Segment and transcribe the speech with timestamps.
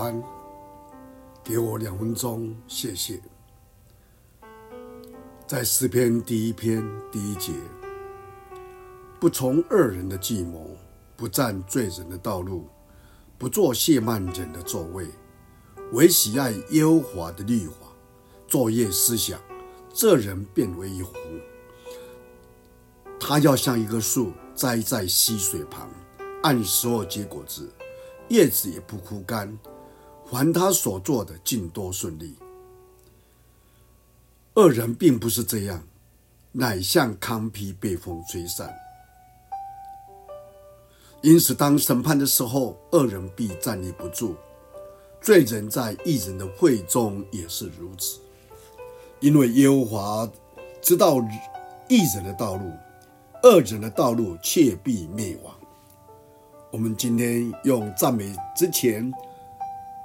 [0.00, 0.22] 安，
[1.44, 3.20] 给我两分钟，谢谢。
[5.46, 6.82] 在诗篇第一篇
[7.12, 7.52] 第一节，
[9.20, 10.74] 不从恶人的计谋，
[11.16, 12.66] 不占罪人的道路，
[13.36, 15.06] 不做亵慢人的座位，
[15.92, 17.74] 唯喜爱耶和华的律法，
[18.48, 19.38] 昼夜思想，
[19.92, 21.18] 这人便为有福。
[23.18, 25.90] 他要像一棵树栽在溪水旁，
[26.42, 27.70] 按时候结果子，
[28.28, 29.58] 叶子也不枯干。
[30.30, 32.36] 凡他所做的，尽多顺利。
[34.54, 35.82] 恶人并不是这样，
[36.52, 38.72] 乃像糠秕被风吹散。
[41.20, 44.36] 因此，当审判的时候，恶人必站立不住；
[45.20, 48.20] 罪人在义人的会中也是如此。
[49.18, 50.30] 因为耶和华
[50.80, 51.16] 知道
[51.88, 52.70] 义人的道路。
[53.42, 55.54] 恶人的道路却必灭亡。
[56.70, 59.10] 我们今天用赞美之前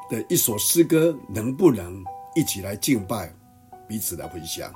[0.10, 2.04] 的一首诗歌，能不能
[2.36, 3.34] 一起来敬拜，
[3.88, 4.72] 彼此来分享？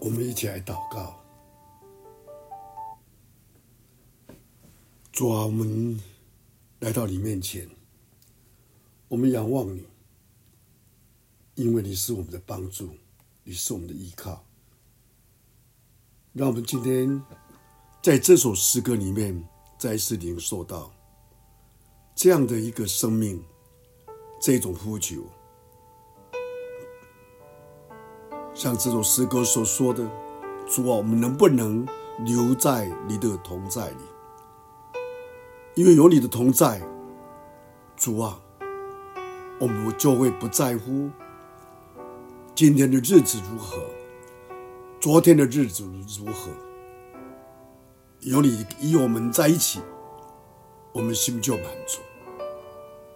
[0.00, 1.14] 我们一起来祷告。
[5.12, 6.00] 主啊，我们
[6.78, 7.68] 来到你面前，
[9.08, 9.84] 我们仰望你，
[11.56, 12.94] 因为你是我们的帮助，
[13.42, 14.44] 你是我们的依靠。
[16.32, 17.20] 让我们今天
[18.00, 19.44] 在这首诗歌里面
[19.76, 20.92] 再一次领受到
[22.14, 23.42] 这样的一个生命，
[24.40, 25.24] 这种呼求。
[28.58, 30.04] 像这首诗歌所说的
[30.66, 31.86] ：“主啊，我们能不能
[32.24, 34.02] 留在你的同在里？
[35.76, 36.82] 因为有你的同在，
[37.96, 38.40] 主啊，
[39.60, 41.08] 我们就会不在乎
[42.52, 43.80] 今天的日子如何，
[44.98, 46.50] 昨天的日子如何。
[48.22, 49.78] 有你与我们在一起，
[50.90, 52.00] 我们心就满足。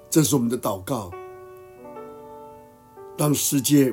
[0.09, 1.11] 这是我们的祷告。
[3.17, 3.93] 当世界……”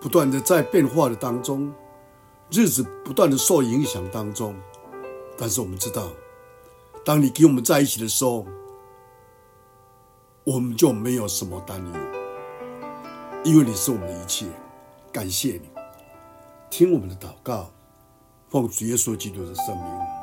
[0.00, 1.72] 不断的在变化的当中，
[2.50, 4.54] 日子不断的受影响当中，
[5.36, 6.08] 但是我们知道，
[7.04, 8.46] 当你跟我们在一起的时候，
[10.44, 11.92] 我们就没有什么担忧，
[13.44, 14.46] 因为你是我们的一切。
[15.10, 15.68] 感谢你，
[16.70, 17.70] 听我们的祷告，
[18.48, 20.17] 奉主耶稣基督的圣名。